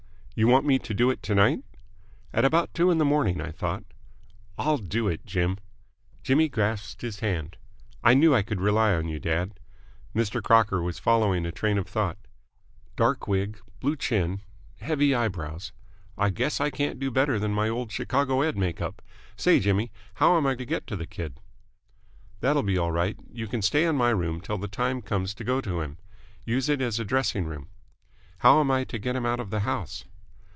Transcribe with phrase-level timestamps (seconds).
[0.33, 1.59] "You want me to do it to night?"
[2.33, 3.83] "At about two in the morning, I thought."
[4.57, 5.59] "I'll do it, Jim!"
[6.23, 7.57] Jimmy grasped his hand.
[8.03, 9.59] "I knew I could rely on you, dad."
[10.15, 10.41] Mr.
[10.41, 12.17] Crocker was following a train of thought.
[12.95, 13.59] "Dark wig...
[13.81, 14.41] blue chin...
[14.79, 15.73] heavy eyebrows...
[16.17, 18.57] I guess I can't do better than my old Chicago Ed.
[18.57, 19.01] make up.
[19.35, 21.39] Say, Jimmy, how am I to get to the kid?"
[22.39, 23.17] "That'll be all right.
[23.31, 25.99] You can stay in my room till the time comes to go to him.
[26.45, 27.67] Use it as a dressing room."
[28.39, 30.05] "How am I to get him out of the house?"